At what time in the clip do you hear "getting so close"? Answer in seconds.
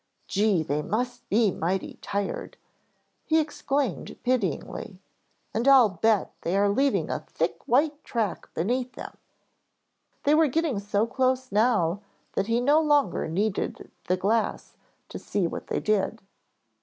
10.47-11.51